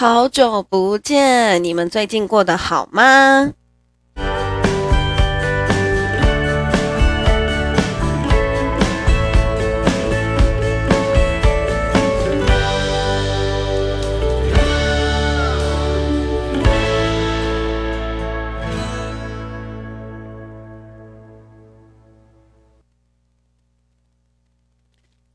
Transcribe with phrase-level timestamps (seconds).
[0.00, 3.52] 好久不见，你们最近过得好吗？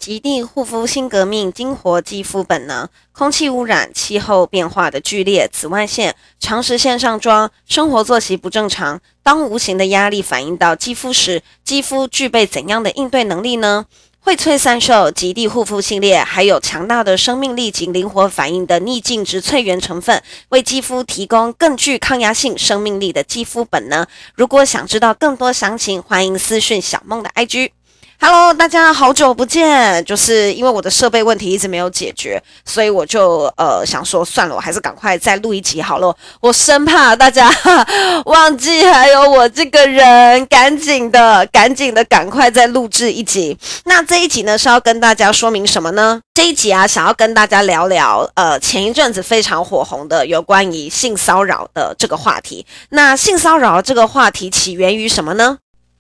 [0.06, 2.88] 极地护肤新革命，激活肌肤本能。
[3.12, 13.88] 空气污染、气候变化的剧烈、紫外线、长时间上妆、生活作息不正常，当无形的压力反映到肌肤时，肌肤具备怎样的应对能力呢？
[14.24, 24.06] 荟萃三秀极地护肤系列，还有强大的生命力及灵活反应的逆境植萃源成分，为肌肤提供更具抗压性、生命力的肌肤本能。
[24.36, 27.72] 如果想知道更多详情，欢迎私讯小梦的 IG。
[28.20, 30.04] Hello，大家好久不见。
[30.06, 36.16] 就是因为我的设备问题一直没有解决，所以我就呃想说算了，我还是赶快再录一集好了。
[36.40, 37.52] 我生怕大家
[38.26, 43.56] 忘记还有我这个人，赶紧的，赶紧的，赶快再录制一集。
[43.84, 46.22] 那这一集呢是要跟大家说明什么呢？
[46.34, 52.66] 这一集啊，想要跟大家聊聊呃前一阵子非常火红的有关于性骚扰的这个话题。
[52.90, 55.58] 那性骚扰这个话题起源于什么呢？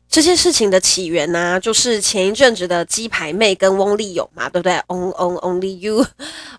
[0.08, 6.06] 这件事情的起源呢、就是前一阵子的鸡排妹跟翁立友嘛，对不对？On on only you，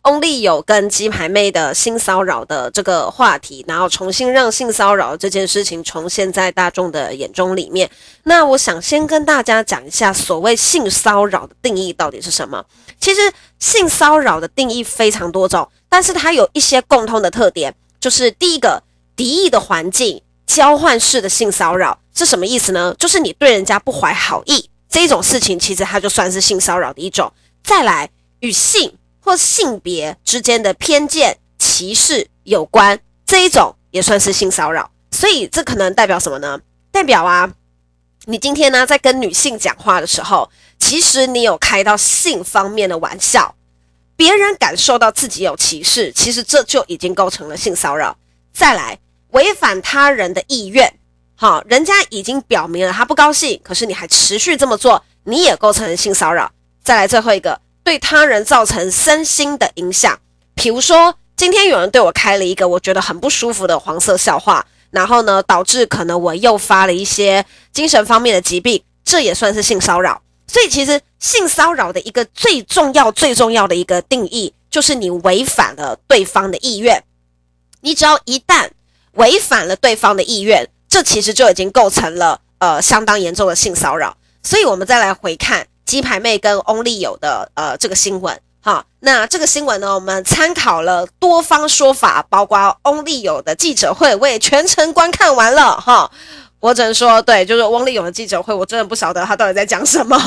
[0.02, 7.90] 翁立友跟鸡排妹的性骚扰的这个话题，然后重新让性骚扰这件事情重现在大众的眼中里面。
[8.24, 12.62] 那我想先跟大家讲一下，所谓性骚扰的定义到底是什么？
[13.00, 13.20] 其实
[13.58, 18.82] 性骚扰的定义非常多种，但是它有一些共通的特点，就是第一个，
[19.16, 20.20] 敌意的环境。
[20.46, 22.94] 交换式的性骚扰是什么意思呢？
[22.98, 27.30] 就是你对人家不怀好意这种事情，其实它就算是性骚扰的一种。
[27.62, 28.08] 再来，
[28.40, 34.90] 与性或性别之间的偏见、歧视有关，这一种也算是性骚扰。
[35.10, 36.60] 所以这可能代表什么呢？
[36.92, 37.52] 代表啊，
[38.26, 43.54] 你今天呢在跟女性讲话的时候，其实你有开到性方面的玩笑，
[44.16, 48.16] 别人感受到自己有歧视，其实这就已经构成了性骚扰。
[48.54, 48.98] 再来。
[49.36, 50.90] 违反他人的意愿，
[51.34, 56.50] 好，人家已经表明了他不高兴，可是你还持续这么做，你也构成性骚扰。
[56.82, 60.18] 再来最后一个，对他人造成身心的影响，
[60.54, 67.44] 比如说今天有人对我开了一个我觉得很不舒服的黄色笑话，然后呢，导致可能我诱发了一些
[67.74, 70.22] 精神方面的疾病，这也算是性骚扰。
[70.46, 77.04] 所以其实性骚扰的一个最重要、最重要的一个定义，就是你违反了对方的意愿，
[77.82, 78.70] 你只要一旦。
[79.16, 84.16] 违反了对方的意愿，这其实就已经构成了呃相当严重的性骚扰。
[84.42, 88.40] 所以，我们再来回看鸡排妹跟翁立友的呃这个新闻。
[88.62, 95.80] 哈，那这个新闻呢，我们参考了多方说法，包括翁立友的记者会，我也全程观看完了。
[95.80, 96.10] 哈，
[96.58, 100.20] 我只能说，对，就是翁立友的记者会，我真的不晓得他到底在讲什么。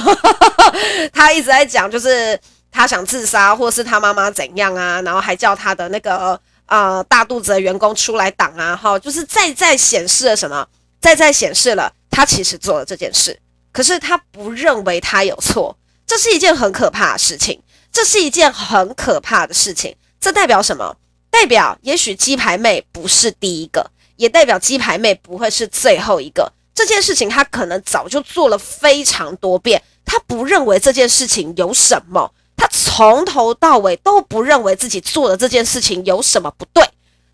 [1.12, 2.40] 他一直在讲，就是
[2.72, 6.40] 他想自杀，或是他妈妈怎样啊，然后还叫他的那个。
[6.70, 10.66] 啊、大肚子的员工出来挡啊，哈，就是再再显示了什么？
[11.02, 13.40] 再再显示了他其实做了这件事，
[13.72, 15.76] 可是他不认为他有错，
[16.06, 19.96] 这是一件很可怕的事情，这是一件很可怕的事情。
[20.20, 20.96] 这代表什么？
[21.32, 26.52] 代表也许鸡排妹不是第一个，也代表鸡排妹不会是最后一个。
[26.76, 32.32] 这件事情他可能早就做了非常多遍，他不认为这件事情有什么。
[32.60, 36.84] 他从头到尾都不认为自己做的这件事情有什么不对，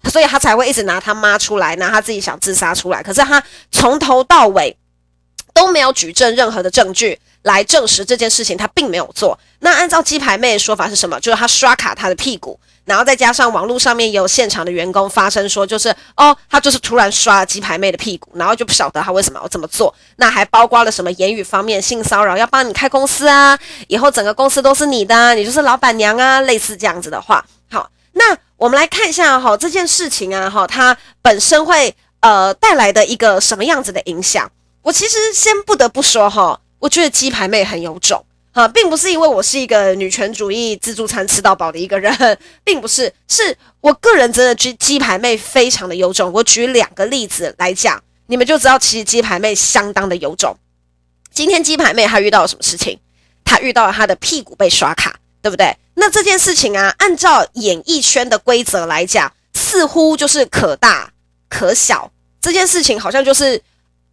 [0.03, 3.03] 所以他才会一直拿他妈出来，拿他自己想自杀出来。
[3.03, 4.77] 可是他从头到尾
[5.53, 9.37] 都没有举证任何的证据来证实这件事情他并没有做。
[9.59, 11.19] 那按照鸡排妹的说法是什么？
[11.19, 12.59] 就是他刷卡他的屁股。
[12.85, 19.93] 然后再加上网络上面也有现场的员工发声说，就是哦，他就是突然刷了鸡排妹的屁股，然后就不晓得他为什么要这么做。
[20.17, 23.57] 那还包括了什么言语方面性骚扰，要帮你开公司啊，
[23.87, 27.43] 以后整个公司都是你的啊，你就是老板娘啊，类似这样子的话。
[27.69, 34.49] 好，那我们来看一下哈，这件事情啊哈，它本身会呃带来的一个什么样子的影响？
[34.83, 38.23] 我其实先不得不说哈，我觉得鸡排妹很有种。
[38.55, 42.15] 啊，并不是因为我是一个女权主义自助餐吃到饱的一个人，
[42.63, 46.31] 并不是，是我个人真的鸡鸡排妹非常的有种。
[46.31, 50.55] 我举两个例子来讲，你们就知道其实鸡排妹相当的有种。
[51.33, 52.97] 今天鸡排妹她遇到了什么事情？
[53.43, 55.75] 她遇到了她的屁股被刷卡，对不对？
[55.95, 61.11] 那这件事情啊，按照演艺圈的规则来讲，似乎就是可大
[61.49, 62.09] 可小。
[62.39, 63.61] 这件事情好像就是。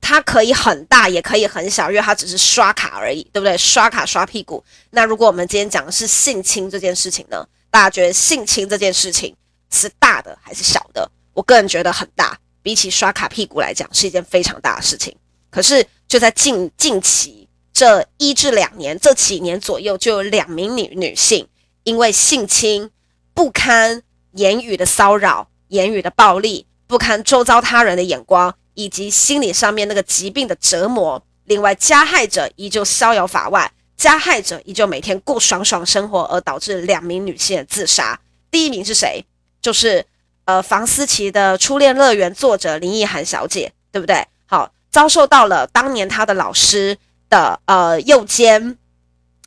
[0.03, 3.57] 它可以很大，也可以很小，因为它只是刷卡而已，对不对？
[3.57, 4.63] 刷卡刷屁股。
[4.91, 7.47] 那如果我们今天讲的是性侵这件事情呢？
[7.71, 9.35] 大家觉得性侵这件事情
[9.71, 11.11] 是大的还是小的？
[11.33, 15.17] 我个人觉得很大，比起刷卡屁股来讲，是一件非常大的事情。
[15.51, 21.49] 可是就在近近期这一至两年，这几年左右，就有两名女女性
[21.85, 22.91] 因为性侵
[23.33, 24.03] 不堪
[24.33, 31.23] 言语的骚扰、言语的暴力，不堪周遭他人的眼光，以及心理上面那个疾病的折磨。
[31.45, 38.19] 另外，加害者依旧逍遥法外，加害者依旧每天过爽爽生活，而导致两名女性自杀。
[38.51, 39.25] 第一名是谁？
[39.61, 40.05] 就是
[40.45, 44.27] 呃，房思琪的初恋乐园作者林奕含小姐，对不对？
[44.47, 46.99] 好，遭受到了当年她的老师
[47.29, 48.77] 的呃诱奸，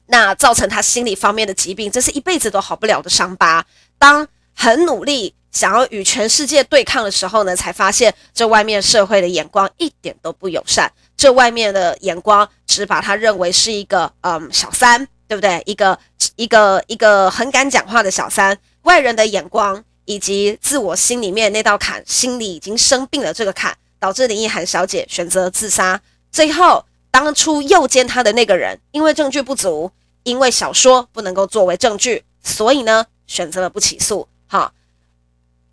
[0.08, 3.66] 那造成她心理方面的疾病，这是一辈子都好不了的伤疤。
[3.98, 10.92] 当很努力想要与全世界对抗的时候呢，才发现这外面社会的眼光一点都不友善。
[11.16, 15.64] 这外面的眼光只把他认为是一个嗯小三，对不对？
[15.66, 15.98] 一个
[16.36, 18.56] 一个一个很敢讲话的小三。
[18.82, 23.34] 外人的眼光以及自我心里面那道坎，心里已经生病了。
[23.34, 26.00] 这个坎导致林奕涵小姐选择自杀。
[26.34, 29.90] 最后，当初诱奸她的那个人，因为证据不足，
[30.24, 34.28] 因为小说不能够作为证据，所以呢，选择了不起诉。
[34.48, 34.72] 哈，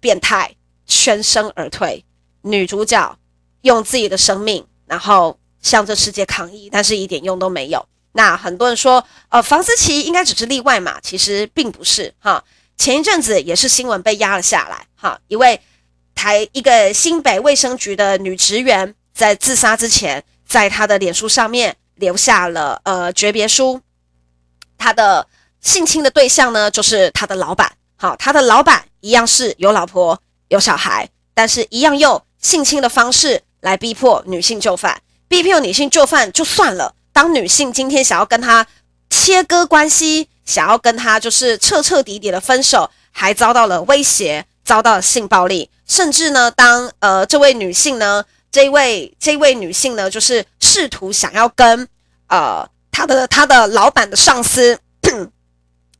[0.03, 0.55] 变态，
[0.85, 2.05] 全身而退。
[2.43, 3.17] 女主角
[3.63, 4.67] 用自己的生命。
[4.85, 7.83] 然后向这世界抗议，但是一点用都没有。
[8.13, 11.01] 那很多人说，呃，房思琪应该只是例外嘛？
[11.01, 12.45] 其实并不是哈。
[12.77, 15.59] 前一阵子也是新闻被压了下来哈，一位
[16.15, 23.81] 台一个新北卫生局的女职员在自杀之前，在她的脸书上面留下了呃诀别书。
[24.77, 25.27] 她的
[25.63, 27.73] 性侵的对象呢，就是她的老板。
[28.03, 33.41] 好，他的老板一样是有老婆有小孩，但是一样用性侵的方式。
[33.61, 36.97] 来逼迫女性就范，逼迫女性就范就算了。
[37.13, 38.67] 当女性今天想要跟他
[39.09, 51.87] 切割关系，想要跟他就是彻彻底底的分手，还遭到了威胁，遭到了性暴力，甚至呢，当呃这位女性呢，这位这位女性呢，就是试图想要跟
[52.27, 54.77] 呃她的她的老板的上司，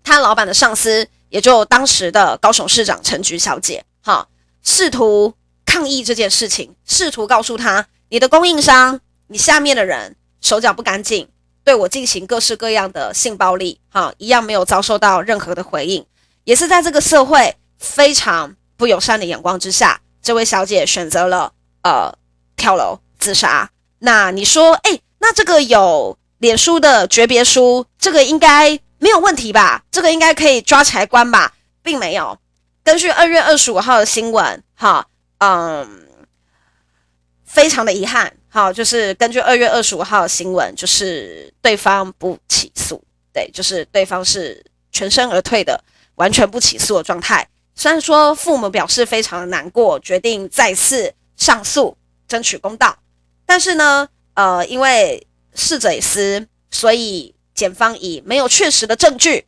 [0.03, 4.29] 她老板的上司， 也就当时的高雄市长陈菊小姐，哈，
[4.63, 5.35] 试图。
[5.65, 11.27] 抗议这件事情，试图告诉他，你的供应商，你下面的人手脚不干净，
[11.65, 16.05] 对我进行各式各样的性暴力，哈，一样没有遭受到任何的回应，
[16.45, 22.13] 也是在这个社会非常不友善的眼光之下，这位小姐选择了呃
[22.55, 23.71] 跳楼自杀。
[24.01, 29.83] 那你说，哎，那这个有脸书的诀别书，这个应该没有问题吧？
[29.91, 31.53] 这个应该可以抓起来关吧？
[31.83, 32.39] 并没有。
[32.85, 35.05] 根据二月二十五号的新闻，哈。
[35.45, 36.07] 嗯，
[37.45, 43.03] 非常的遗憾，好，就是根据二月二十五号的新闻，就是对方不起诉，
[43.33, 45.83] 对，就是对方是全身而退的，
[46.15, 47.45] 完全不起诉的状态。
[47.75, 51.97] 虽然说父母表示非常的难过，决定再次上诉，
[52.29, 52.97] 争取公道，
[53.45, 55.27] 但是呢，呃，因为
[55.57, 59.47] 逝者已死，所以检方以没有确实的证据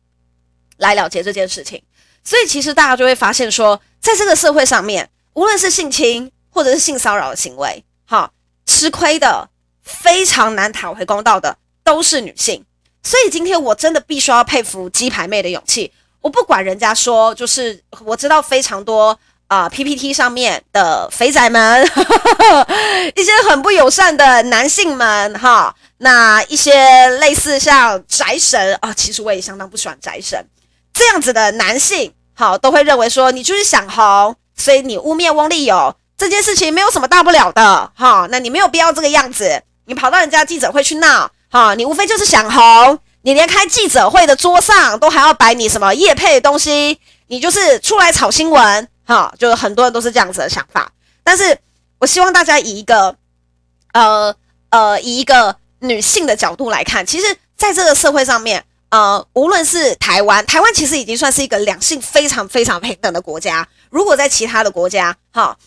[0.77, 1.81] 来了结这件事情。
[2.23, 5.09] 所以其实大家就会发现说，在这个社会上面。
[5.35, 8.31] 无论是性侵或者是性骚扰的行为，哈，
[8.65, 9.49] 吃亏的
[9.83, 12.63] 非常难讨回公道的都是女性，
[13.03, 15.91] 所以今天我真的必须要佩服鸡排妹的勇气。
[16.21, 22.67] 我不管人家说，就是我知道非常多啊，，PPT 上面的肥仔们，呵 呵
[23.15, 30.45] 一些很不友善的男性们，哈，那一些类似像宅神啊，其实我也相当不喜欢宅神
[30.93, 34.35] 这样子的男性，好，都会认为说你就是想红。
[34.57, 46.97] 所以你污蔑翁立友这件事情没有什么大不了的，哈，那你没有必要这个样子，你跑到人家记者会去闹，哈，你无非就是想红，你连开记者会的桌上都还要摆你什么业配的东西，
[47.27, 50.91] 你就是出来炒新闻，哈，就是很多人都是这样子的想法。
[51.23, 51.57] 但是
[51.99, 53.15] 我希望大家以一个，
[53.93, 54.35] 呃
[54.69, 58.65] 呃，以一个女性的角度来看，其实在这个社会上面。
[58.89, 63.67] 呃，无论是台湾，台湾其实已经算是一个两性非常非常平等的国家。
[63.89, 65.57] 如果在其他的国家，哈，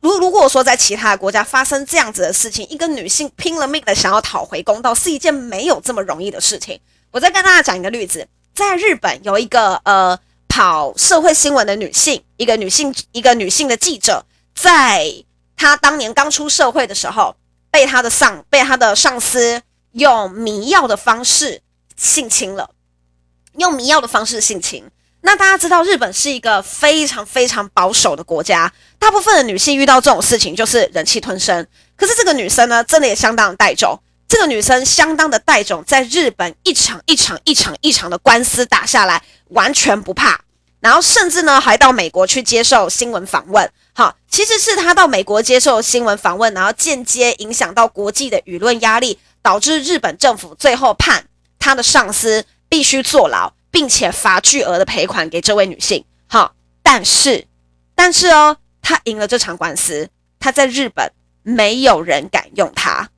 [0.00, 6.78] 如如果说在其他的国家发生这样子的事情，一个女性拼了命的想要讨回公道，是一件没有这么容易的事情。
[7.10, 10.18] 我再跟大家讲一个例子，在日本有一个呃
[10.54, 15.12] 跑社会新闻的女性，一个女性一个女性的记者，在
[15.56, 17.34] 她当年刚出社会的时候，
[17.72, 19.60] 被她的上被她的上司
[19.94, 21.60] 用迷药的方式
[21.96, 22.70] 性侵了。
[23.58, 24.84] 用迷药的方式性侵，
[25.22, 31.66] 那大家知道日本是一个非常非常保守的国家，大部分的女性遇到这种事情就是忍气吞声。
[31.96, 33.98] 可是这个女生呢，真的也相当的带种。
[34.28, 40.43] 这个女生相当的带种，在日本一场一场一场一场的官司打下来，完全不怕。
[40.84, 43.72] 然后甚至呢还到美国去接受新闻访问。
[43.94, 51.26] 好，其实是他到美国接受新闻访问，然后间接影响到国际的舆论压力，导致日本政府最后判
[51.58, 56.04] 他的上司必须坐牢，并且罚巨额的赔款给这位女性。
[56.26, 57.46] 好，但是，
[57.94, 61.10] 但是哦，他赢了这场官司，他在日本
[61.42, 63.08] 没有人敢用他，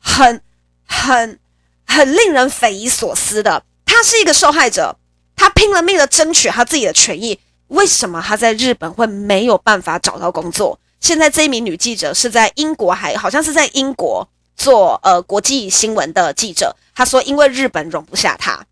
[0.00, 0.42] 很、
[0.84, 1.38] 很、
[1.86, 3.62] 很令人匪夷所思的。
[3.86, 4.96] 他是一个受害者，
[5.42, 7.36] 他拼了命的争取他自己的权益。
[7.66, 10.78] 为什么他在日本会没有办法找到工作？
[11.00, 16.76] 现在这一名女记者是在英国，还好像是在英国做呃国际新闻的记者。
[16.94, 18.64] 她说，因为日本容不下她，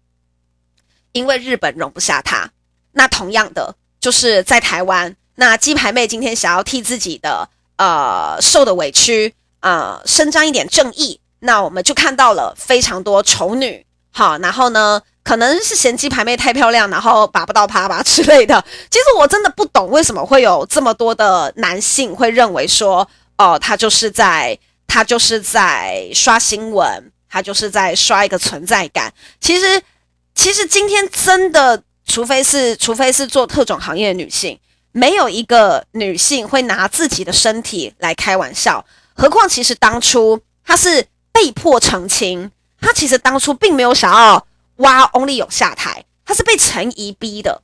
[1.10, 2.48] 因为日本容不下她。
[2.92, 7.48] 那同样的，就是在台湾，那鸡排妹今天想要替自己的
[7.78, 15.02] 呃受的委屈呃伸张一点正义，那我们就看到了非常多丑女，好，然后呢？
[15.22, 18.64] 可能是嫌鸡排妹太漂亮，然后拔不到她吧之类的。
[18.90, 29.12] 其实我真的不懂为什么会有这么多的男性会认为说，哦，他就是在他就是在刷新闻，他就是在刷一个存在感。
[29.40, 29.82] 其实，
[30.34, 34.58] 其实今天真的，除非是除非是做特种行业的女性，
[34.92, 38.84] 没有一个女性会拿自己的身体来开玩笑。
[39.14, 42.50] 何况，其实当初她是被迫澄清，
[42.80, 44.46] 她其实当初并没有想要。
[44.80, 47.62] 挖 Only 有下台，他是被陈怡逼的，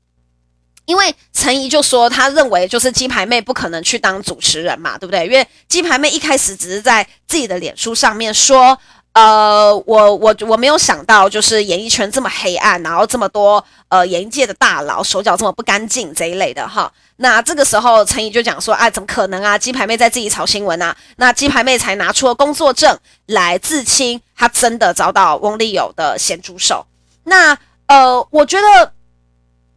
[0.86, 5.26] 因为陈怡就说他认为就是鸡排妹不可能去当主持人嘛，对不对？
[5.26, 8.78] 因为鸡排妹一开始只是在自己的脸书上面说，
[9.12, 16.92] 呃，我我我没有想到就是演艺圈这么黑暗，然后这么多呃演艺界的大佬手脚这么不干净这一类的哈。
[17.16, 19.56] 那这个时候陈怡就讲说，啊，怎么可能啊？
[19.56, 20.94] 鸡排妹在自己炒新闻啊？
[21.16, 26.84] 那鸡排妹才拿出了工作证来自清，她真的遭到翁立友的咸猪手。
[27.28, 28.92] 那呃，我觉得，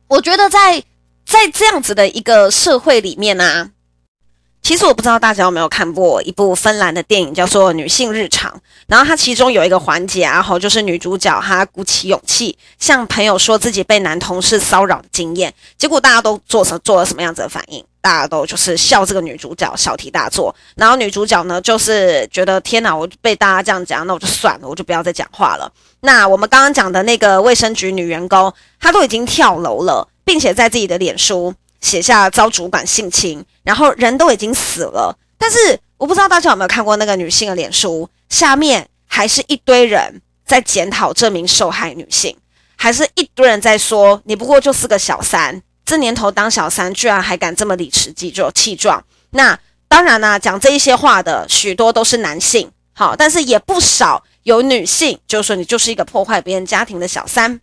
[0.08, 0.84] 我觉得在
[1.26, 3.70] 在这样子的一个社会里面呢、啊，
[4.62, 8.52] 其实我不知道大家有没有看过一部芬兰的电影，叫做《女性日常》。
[8.88, 17.84] 然后它其中有一个环节啊，然后就是女主角她鼓起勇气向朋友说自己被男同事骚扰的经验，结果大家都做什做了什么样子的反应？
[18.02, 20.56] 大家都就是笑这个女主角小题大做。
[20.76, 25.72] 然后女主角呢，就是觉得天哪，我被大家这样讲，那我就算了，我就不要再讲话了。
[26.02, 35.18] 那我们刚刚讲的那个卫生局女员工，她都已经跳楼了，并且在自己的脸书写下遭主管性侵，然后人都已经死了。
[35.38, 42.36] 但是我不知道大家有没有看过那个女性的脸书，下面还是一堆人在检讨这名受害女性，
[42.76, 49.04] 还是一堆人在说你不过就是个小三，这年头当小三居然还敢这么理直气壮气壮。
[49.32, 54.24] 那当然呢、啊，讲这一些话的许多都是男性，好，但是也不少。
[54.44, 57.60] 有女性就是说你就是一个破坏别人家庭的小三，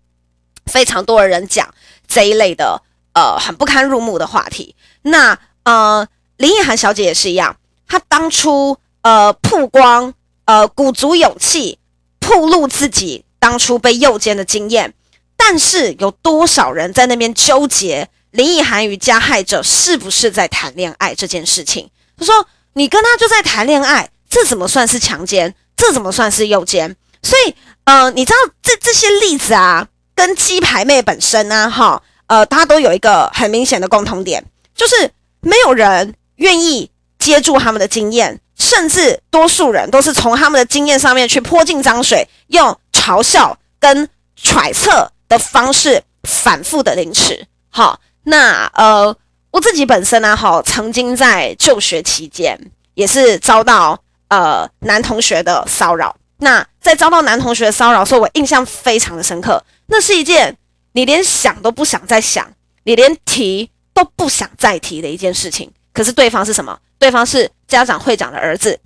[0.64, 1.72] 非常多的人讲
[2.08, 2.82] 这一类的
[3.14, 4.74] 呃很不堪入目的话题。
[5.02, 6.04] 那呃
[6.36, 7.56] 林奕涵小姐也是一样，
[7.86, 10.12] 她当初呃曝光
[10.46, 11.78] 呃鼓足勇气
[12.18, 14.94] 曝露自己当初被诱奸的经验，
[15.36, 21.88] 但是有多少人在那边纠结林奕含与加害者是不是在谈恋爱这件事情？
[22.18, 25.54] 他说你跟他就在谈恋爱，这怎么算是强奸？
[25.76, 26.94] 这怎么算是诱奸？
[27.22, 47.46] 所以，呃，你知道这这些例子啊，跟鸡排妹本身呢，哈，呃，它都有一个很明显的共同点，就是没有人愿意接住他们的经验，甚至多数人都是从他们的经验上面去泼进脏水，用嘲笑跟揣测的方式反复的凌迟。
[47.70, 49.16] 好，那呃，
[49.50, 52.58] 我自己本身呢，哈，曾经在就学期间
[52.94, 54.00] 也是遭到。
[54.28, 56.16] 呃，男同学的骚扰。
[56.38, 59.62] 那在遭到男同学骚扰的时候，我印象非常的深刻。
[59.86, 60.56] 那是一件
[60.94, 62.44] 你连想都不想再想，
[62.82, 65.70] 你连提都不想再提的一件事情。
[65.92, 66.76] 可是对方是什么？
[66.98, 68.76] 对方是家长会长的儿子。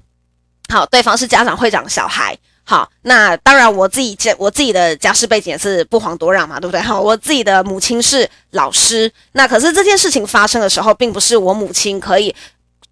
[0.71, 2.37] 好，对方是家长会长的小孩。
[2.65, 6.81] 好，那当然我自己家我自己的家世背景也是不遑多让嘛，对不对？
[6.81, 9.11] 好，我自己的母亲是老师。
[9.33, 12.35] 那可是这件事情发生的时候，并不是我母亲可以。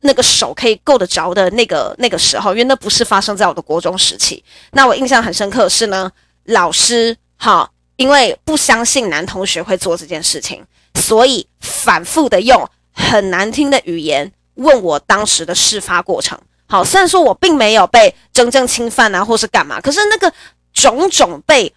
[0.02, 4.40] 那个手可以够得着的那个那个时候，因为那不是发生在我的国中时期。
[4.70, 6.08] 那我印象很深刻是呢，
[6.44, 16.38] 老师哈，因为不相信男同学会做这件事情，所以反复的用很难听的语言问我当时的事发过程。
[16.68, 20.32] 好，虽然说我并没有被真正侵犯啊，或是干嘛，可是那个
[20.72, 21.75] 种种被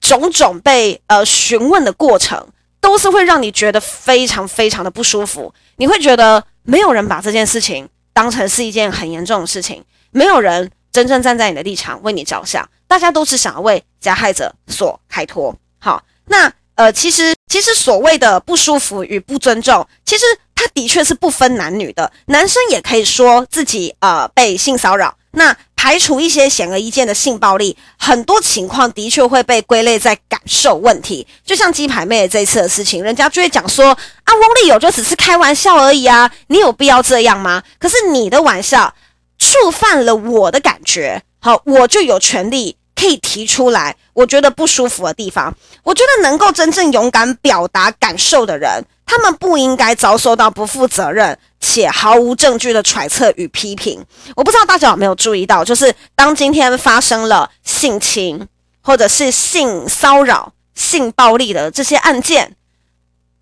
[0.00, 2.46] 种种被呃询问的过程，
[2.80, 5.52] 都是会让你觉得非常非常的不舒服。
[5.76, 6.44] 你会觉得。
[6.70, 15.56] 没有人把这件事情当成是一件很严重的事情，没有人真正站在你的立场为你着想，大家都是想要为加害者所开脱。
[15.78, 20.26] 好，那呃，其实其实所谓的不舒服与不尊重，其实
[20.74, 25.14] 的确是不分男女的，男生也可以说自己呃被性骚扰。
[25.32, 31.24] 那排除一些显而易见的性暴力，很多情况的确会被归类在感受问题。
[31.44, 37.62] 就像鸡排妹这次的事情，人家就会讲说啊，翁立友就只是开玩笑而已啊，你有必要这样吗？
[37.78, 38.92] 可是你的玩笑
[39.38, 45.54] 触犯了我的感觉，好，我就有权利可以提出来，我觉得不舒服的地方。
[45.84, 51.38] 我觉得能够真正勇敢表达感受的人，他们不应该遭受到不负责任。
[51.60, 54.04] 且毫无证据的揣测与批评，
[54.36, 58.46] 我不知道大家有没有注意到，就是当今天发生了性侵
[58.80, 62.54] 或者是性骚扰、性暴力的这些案件，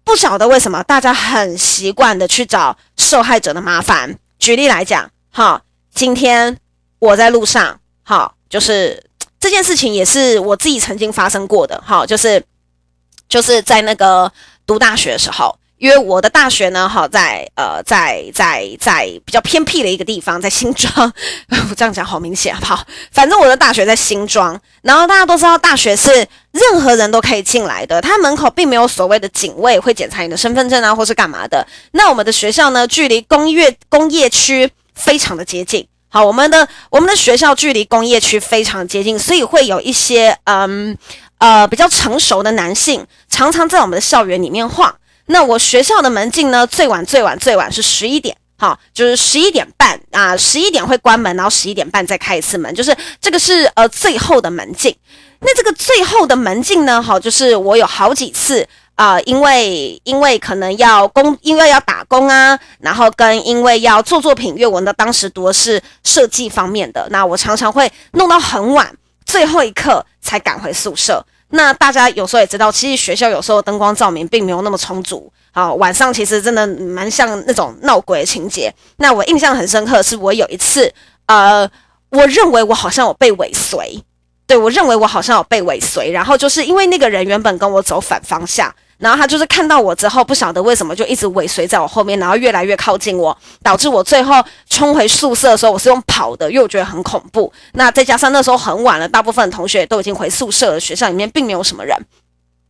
[0.02, 4.18] 不晓得为什么大家很习惯的去找受害者的麻烦。
[4.38, 5.61] 举例来讲，哈，
[5.95, 6.56] 今天
[6.99, 9.04] 我在路上，哈，就是
[9.47, 12.43] 这件事情也是我自己曾经发生过的，哈，就是
[13.29, 14.31] 就是在那个
[14.67, 15.57] 读大学的时候。
[15.79, 20.91] 因为我的大学呢，好在呃，在在在比较偏僻的一个地方，在新庄。
[21.71, 22.85] 我这样讲好明显，好不好？
[23.12, 24.61] 反正我的大学在新庄。
[24.83, 26.11] 然后大家都知道，大学是
[26.50, 31.65] 任何人都可以进来的，它门口并没有所谓的警卫会检查你的身份证啊，或是干嘛的。
[31.93, 35.87] 那我们的学校呢，距离工业工业区非常的接近。
[36.17, 40.97] 好，我们的我们的学校距离工业区非常接近，所以会有一些嗯
[41.37, 44.97] 呃比较成熟的男性，常常在我们的校园里面晃。
[45.27, 54.97] 那我学校的门禁呢，最晚最晚最晚是十一点，好，就是十一点半啊，十一点会关门，然后十一点半再开一次门，就是这个是呃最后的门禁。
[55.41, 68.91] 那这个最后的门禁呢，好，就是我有好几次、呃，因为因为可能要工，因为要打工啊，然后跟因为要做作品，因为我呢当时读的是设计方面的，那我常常会弄到很晚，
[69.26, 71.23] 最后一刻才赶回宿舍。
[71.50, 78.75] 那大家有时候也知道，其实学校有时候灯光照明并没有那么充足，好，晚上其实真的蛮像那种闹鬼的情节。
[78.97, 80.91] 那我印象很深刻，是我有一次，
[81.26, 81.71] 呃，
[82.09, 84.02] 我认为我好像有被尾随，
[84.47, 88.75] 对，我认为我好像有被尾随，然后就是因为那个人原本跟我走反方向。
[88.99, 97.52] 然后他就是看到我之后，不晓得为什么就一直尾随在我后面，然后越来越靠近我，导致我最后冲回宿舍的时候，我是用跑的，因为我觉得很恐怖。
[97.73, 101.95] 那再加上那时候很晚了，大部分同学都已经回宿舍了，学校里面并没有什么人。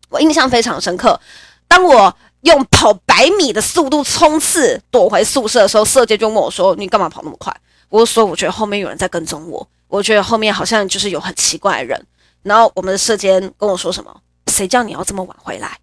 [0.08, 1.20] 我印象非常深刻，
[1.68, 7.54] 当我用跑百米的速度冲刺躲回宿舍的时候，舍监就问我说：“你干嘛跑那么快？”
[7.88, 12.06] 我说：“我觉得后面有人在跟踪我，我觉得后面好像就是有很奇怪的人。”
[12.42, 14.14] 然后我们的舍监跟我说什么
[14.50, 15.76] ：“谁叫你要这么晚回来？”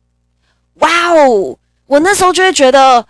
[0.76, 1.58] 哇哦！
[1.86, 3.06] 我那时候就会觉得，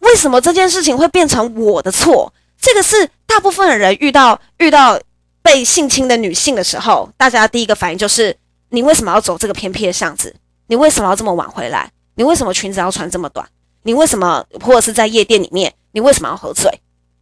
[0.00, 2.32] 为什么这件事情会变成我的错？
[2.60, 4.98] 这个是大部分的人遇到遇到
[5.42, 8.36] 被性侵的女性的时候，大家第一个反应就是：
[8.70, 10.34] 你为什么要走这个偏僻的巷子？
[10.66, 11.90] 你为什么要这么晚回来？
[12.16, 13.46] 你为什么裙子要穿这么短？
[13.84, 15.72] 你为什么或者是在夜店里面？
[15.92, 16.80] 你为什么要喝醉？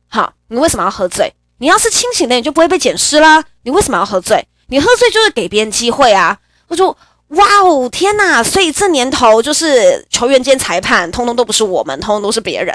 [0.08, 1.32] 好，你为什么要喝醉？
[1.58, 3.44] 你要是清醒的，你就不会被捡尸啦。
[3.62, 4.46] 你为什么要喝醉？
[4.68, 6.38] 你喝醉就是给别人机会啊！
[6.68, 6.96] 我就。
[7.28, 8.42] 哇哦，天呐！
[8.42, 12.74] 所以这年头就是球员兼裁判，通通都不是我们，通通都是别人。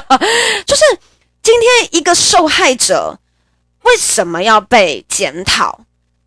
[0.66, 0.82] 就是
[1.42, 3.18] 今天一个受害者
[3.84, 5.80] 为什么要被检讨？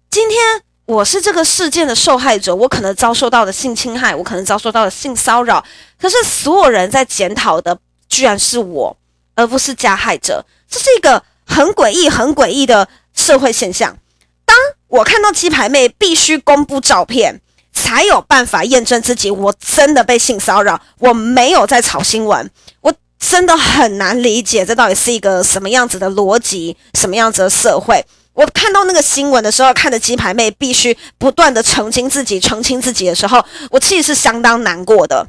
[0.09, 0.39] 今天
[0.85, 5.63] 我是这个事件的受害者，我可能遭受到的性侵害，我可能遭受到的性骚扰，
[6.01, 7.77] 可是所有人在检讨的
[8.07, 8.97] 居然是我，
[9.35, 10.43] 而不是加害者。
[10.67, 13.95] 这是一个很诡异、很诡异的社会现象。
[14.43, 17.39] 当我看到鸡排妹必须公布照片。
[17.89, 22.47] 才有办法验证自己，我真的被性骚扰，我没有在炒新闻，
[22.81, 28.05] 我真的很难理解这到底是一个什么样子的逻辑，什么样子的社会。
[28.33, 35.25] 我看到那个新闻的时候，看着鸡排妹必须不断的澄清自己，澄清自己的时候，我其实是相当难过的，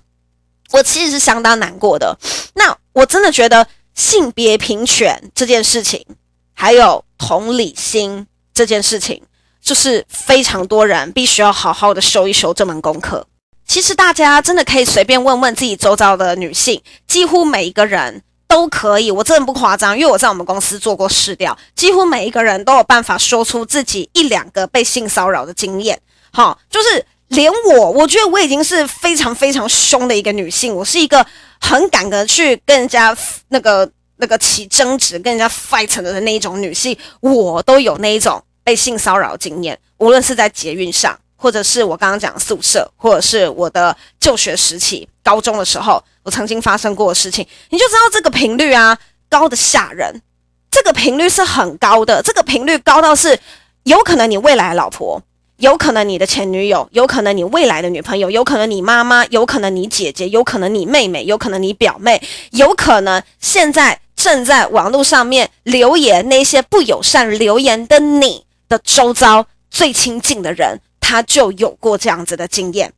[0.72, 2.18] 我其实是相当难过的。
[2.56, 6.04] 那我真的觉得性别平权这件事情，
[6.52, 9.22] 还有同理心这件事情。
[9.70, 13.24] 就是非常多人必须要好好的修一修这门功课。
[13.64, 19.12] 其实大家真的可以随便问问自己周遭的女性，几乎每一个人都可以。
[19.12, 25.96] 我真的不夸张，因为我在我们公司做过试调，几乎每一个人都有办法说出自己一两个被性骚扰的经验。
[26.33, 31.24] 好，就是连我，我觉得我已经是非常非常凶的一个女性，我是一个
[31.61, 33.16] 很敢的去跟人家
[33.50, 38.42] 那个那个起争执、跟人家 fight 的那一种女性，我都有那一种。
[38.70, 48.96] 被性骚扰经验，无论是在捷运上，或者是我刚刚讲宿舍，或者是我的就学时期，高中的时候，我曾经发生过的事情，你就知道这个频率啊，
[49.28, 50.22] 高的吓人。
[50.70, 53.37] 这个频率是很高的，这个频率高到是
[53.83, 55.20] 有可能你未来的老婆，
[55.56, 72.90] 有可能你的前女友，有可能你未来的女朋友，有可能你妈妈，有可能你姐姐，有可能你妹妹，有可能你表妹，有可能现在正在网络上面留言那些不友善留言的你的周遭最亲近的人，他就有过这样子的经验。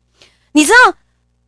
[0.53, 0.95] 你知道，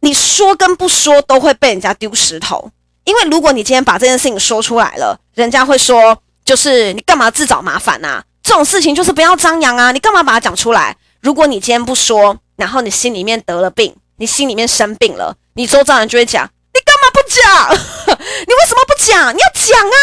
[0.01, 2.71] 你说跟不说都会被人家丢石头，
[3.05, 8.23] 因为如果你今天把这件事情说出来了，人家会说，就是你干嘛自找麻烦呐？
[8.43, 10.97] 这种事情就是不要张扬啊，你干嘛把它讲出来？
[11.21, 18.17] 如果你今天不说，然后你心里面得了病，你心里面生病了，你周遭人就会讲：你干嘛不讲？
[18.17, 19.35] 你为什么不讲？
[19.35, 19.97] 你要讲啊！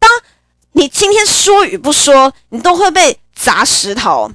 [0.00, 0.10] 当
[0.72, 4.30] 你今天说与不说，你都会被砸石头，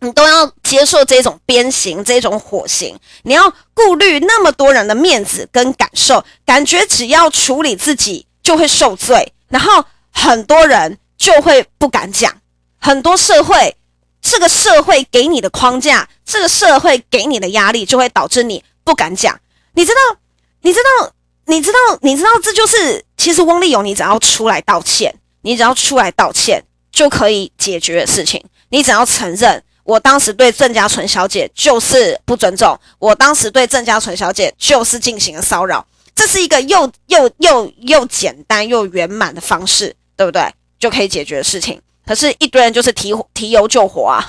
[0.00, 12.40] 你都要接受这种鞭刑、这种火刑，你要顾虑那么多人的面子跟感受，感觉只要处理自己就会受罪，然后很多人就会不敢讲，
[12.78, 13.76] 很多社会。
[14.24, 19.36] 这个社会给你的框架，这个社会给你的压力，就会导致你不敢讲。
[19.74, 20.16] 你知道，
[20.60, 21.12] 你知道，
[21.46, 26.62] 你知道，你知道，这就是其实翁立友，你只要出来道歉，你只要出来道歉
[27.02, 28.40] 就可以解决的事情。
[28.68, 35.84] 你只要承认，我当时对郑家纯小姐就是不尊重，我当时对郑家纯小姐就是进行了骚扰，
[36.14, 40.42] 这是一个又又又又简单又圆满的方式，对不对？
[40.78, 41.80] 就可以解决的事情。
[42.06, 44.24] 可是，一堆人就是提提油救火啊！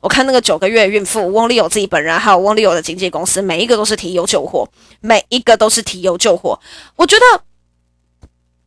[0.00, 4.68] 我看那个九个月孕妇翁立友自己本人，还有翁立友的经纪公司，每一个都是提油救火，
[5.00, 6.58] 每一个都是提油救火。
[6.96, 7.42] 我觉得，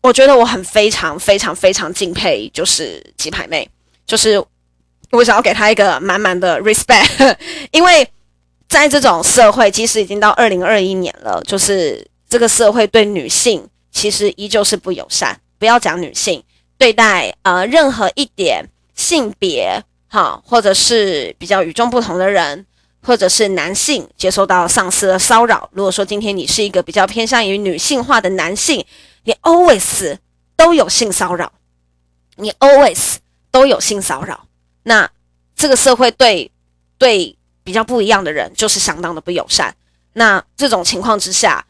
[0.02, 3.68] 我觉得我很非常非常非常敬佩，就是鸡排妹，
[4.06, 4.44] 就是
[5.12, 7.36] 我想要给她一个满满的 respect，
[7.72, 8.08] 因为
[8.68, 15.40] 在这种社会，即使已经到二零二一年了，就是这个社会对女性其实依旧是不友善。
[15.60, 16.44] 不要讲女性。
[16.78, 22.66] 对待呃任何一点性别哈，或者是比较与众不同的人，
[23.04, 25.70] 或者是男性接受到上司的骚扰。
[25.74, 28.84] 如果说今天你是一个比较偏向于女性化的男性，
[29.24, 30.18] 你 always
[30.56, 31.52] 都有性骚扰，
[32.36, 33.16] 你 always
[33.52, 34.48] 都有性骚扰。
[34.84, 35.10] 那
[35.56, 36.52] 这个社会对
[36.98, 39.76] 对比较不一样的人就是相当的不友善。
[40.14, 41.66] 那这种情况之下。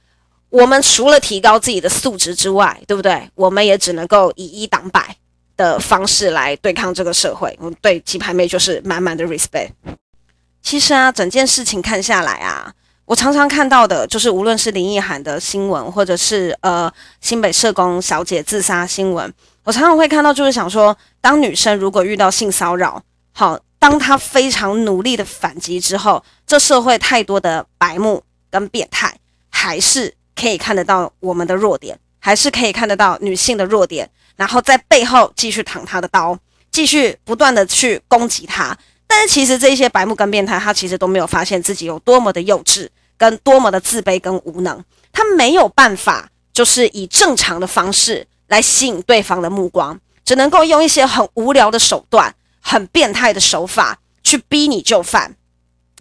[0.51, 3.31] 我们除了提高自己的素质之外，对不对？
[3.35, 5.15] 我们也只能够以一挡百
[5.55, 7.57] 的方式来对抗这个社会。
[7.61, 9.69] 我们对鸡排妹就是满满的 respect。
[10.61, 12.73] 其实啊，整件事情看下来啊，
[13.11, 19.33] 我常常看到的就是，无论是林奕含的新闻，或者是呃新北社工小姐自杀新闻，
[19.65, 29.13] 我常常会看到，就是想说，当女生如果遇到性骚扰，好，当她非常努力的反击之后，这社会太多的白目跟变态，
[29.49, 30.13] 还是。
[30.33, 36.35] 可以看得到我们的弱点，还是可以看得到女性的弱点，然后在背后继续捅她的刀，
[36.71, 38.75] 继续不断的去攻击她。
[39.05, 42.87] 但是其实这些白目跟变态，他其实都没有发现自己有多么的幼稚，
[43.21, 44.83] 跟多么的自卑跟无能。
[45.13, 55.35] 他没有办法，就是以正常的方式来吸引对方的目光，只能够用一些很无聊的手段、很变态的手法去逼你就范，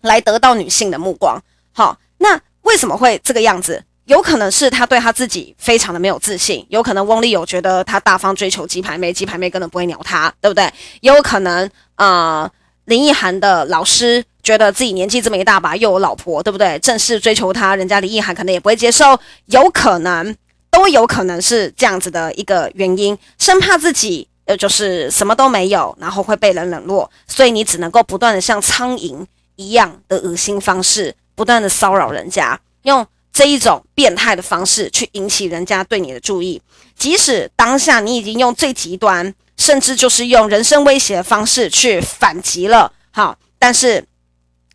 [0.01, 1.39] 来得到女性的目光。
[1.73, 3.85] 好，那为什么会这个样子？
[4.07, 10.65] 有可能是他对他自己非常的没有自信，有可能翁立友觉得他大方追求鸡排妹，鸡排妹根本不会鸟他，对不对？
[11.01, 12.51] 也有可能啊、
[12.87, 16.79] 林奕涵的老师觉得自己年纪这么一大把，又有老婆，对不对？
[16.81, 20.35] 正式追求他，人家林奕含可能也不会接受，有可能
[20.71, 29.25] 都有可能是这样子的一个原因，生怕自己呃就是什么都没有，然后会被人冷落，所以你只能够不断的像苍蝇
[29.57, 33.07] 一样的恶心方式，不断的骚扰人家，用。
[33.33, 36.61] 这一种变态的方式去引起人家对你的注意，
[36.99, 44.05] 即使当下你已经用最极端，甚至就是用人身威胁的方式去反击了，好，但是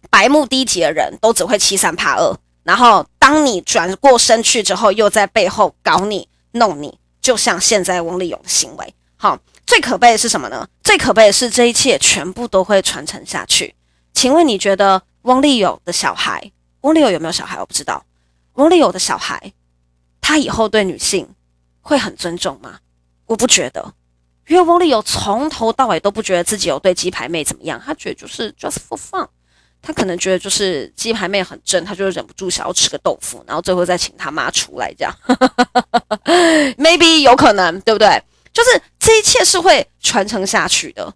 [0.10, 10.68] 白目低级的人都只会欺三怕二，然后当你转过身去之后，又在背后搞你弄你，就像现在翁立友的行为，好，最可悲的是什么呢？
[10.84, 13.76] 最可悲的是这一切全部都会传承下去。
[14.14, 17.60] 请问你觉得翁立友的小孩，翁立友有没有小孩？
[17.60, 18.04] 我不知道。
[18.54, 19.52] 翁立友的小孩，
[20.22, 21.28] 他以后对女性
[21.82, 22.80] 会很尊重吗？
[23.26, 23.94] 我不觉得，
[24.48, 29.28] 因为翁立友从头到尾都不觉得自己有对鸡排妹怎么样，他觉得就是 just for fun，
[29.86, 35.16] 他可能觉得就是鸡排妹很正，他就忍不住想要吃个豆腐，然后最后再请他妈出来这样，
[36.78, 38.22] maybe 有可能，对不对？
[38.52, 41.14] 就是这一切是会传承下去的，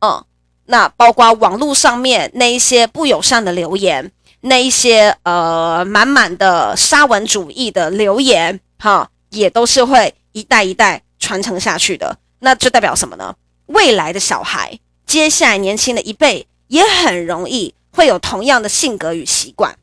[0.00, 0.24] 嗯，
[0.66, 4.12] 那包括网络上面那一些不友善的留言。
[4.44, 12.18] 那一些呃满满的沙文主义的留言，哈，也都是会一代一代传承下去的。
[12.40, 13.36] 那这代表什么呢？
[13.66, 19.76] 未来的小孩，接下来年轻的一辈也很容易会有同样的性格与习惯。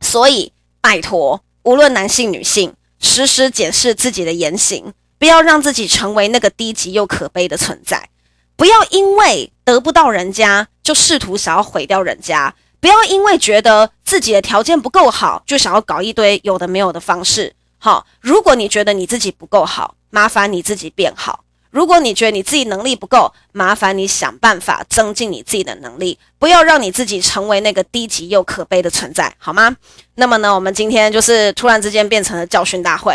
[0.00, 8.08] 所以，拜托，无论男性女性，时时检视自己的言行，不要让自己成为那个低级又可悲的存在。
[8.56, 12.54] 不要因为得不到人家，就试图想要毁掉人家。
[12.80, 17.54] 不要因为觉得自己的条件不够好，就想要搞一堆有的没有的方式。
[17.78, 21.44] 好，如果你觉得你自己不够好，麻烦你自己变好。
[21.74, 29.76] 如果你觉得你自己能力不够，麻烦你想办法增进你自己的能力，不要让你自己成为那个低级又可悲的存在，好吗？
[30.14, 33.12] 那么呢，我们今天就是突然之间变成了教训大会，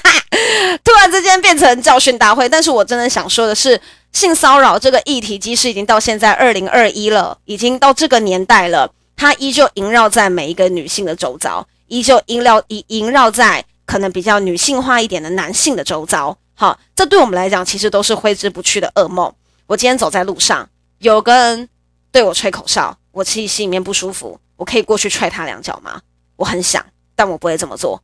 [0.84, 2.46] 突然之间变成教训大会。
[2.46, 3.80] 但是我真的想说的是，
[4.12, 16.36] 性骚扰这个议题，即使已经到现在二零二一了，已经到这个年代了，它依旧萦绕在每一个女性的周遭，依旧萦绕萦绕在可能比较女性化一点的男性的周遭。
[16.58, 19.30] 好，这对我们来讲其实都是挥之不去的噩梦。
[19.66, 20.66] 我今天走在路上，
[21.00, 21.68] 有个人
[22.10, 24.40] 对我吹口哨，我其实心里面不舒服。
[24.56, 26.00] 我可以过去踹他两脚吗？
[26.36, 26.82] 我很想，
[27.14, 28.02] 但我不会这么做。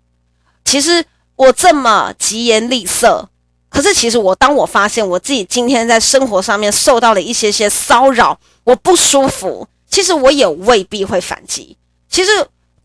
[0.66, 1.02] 其实
[1.34, 3.26] 我这么疾言厉色，
[3.70, 11.74] 可是其实我当我发现我自己今天在生活上面受到了一些些骚扰，我不舒服，其实我也未必会反击。
[12.10, 12.30] 其实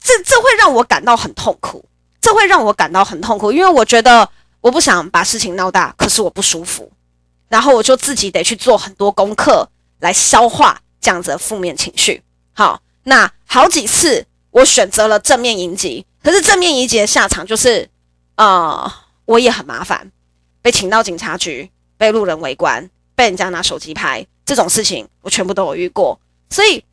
[0.02, 1.84] 这这会让我感到很痛苦，
[2.22, 4.30] 这会让我感到很痛苦，因为我觉得。
[4.62, 6.92] 我不想把事情闹大，可是我不舒服，
[7.48, 12.22] 然后我就自己得去做很多功课来消化这样子的负面情绪。
[12.54, 17.90] 好，那好几次我选择了正面迎击，可是正面迎击的下场就是，
[18.36, 18.92] 呃，
[19.26, 20.12] 我也很麻烦，
[20.62, 26.84] 被请到警察局，被路人围观，被人家拿手机拍，这种事情我全部都有遇过，所以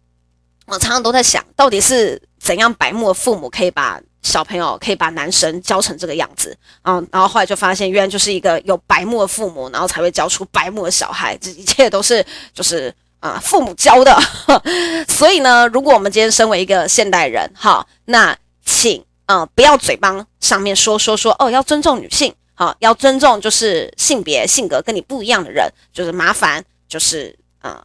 [0.66, 4.00] 我常常都在想，到底是怎样白目的父母可以把。
[4.24, 11.36] 小朋友可以把男生教成这个样子，嗯，然后后来就发现，原来就是一个有白目的父母，然后才会教出白目的小孩。
[11.36, 14.18] 这一切都是就是啊、父母教的。
[15.08, 27.78] 所以呢，如果我们今天身为一个现代人，好，那请嗯、呃、不要嘴巴上面说说说哦，要尊重女性，好，要尊重就是性别性格跟你不一样的人，就是麻烦就是呃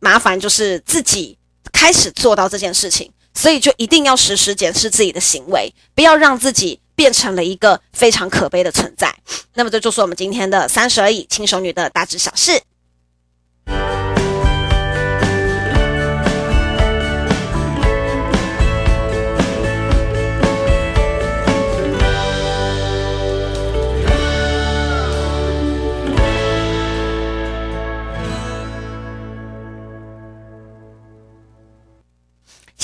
[0.00, 1.36] 麻烦就是自己
[1.72, 3.10] 开始做到这件事情。
[3.34, 9.14] 所以就一定要时时检视自己的行为，不要让自己变成了一个非常可悲的存在。
[9.54, 12.60] 那么这就是我们今天的三十而已轻熟女的大致小事。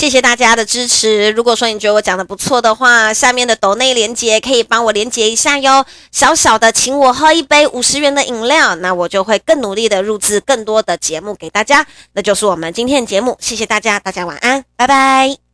[0.01, 1.31] 谢谢大家的支持。
[1.33, 5.85] 如果说你觉得我讲的不错的话，下面的抖内连接可以帮我连接一下哟。
[6.11, 11.87] 小小的，请我喝一杯五十元的饮料，那我就会更努力的录制更多的节目给大家。
[12.15, 15.50] 那就是我们今天的节目，谢谢大家，大家晚安，拜拜。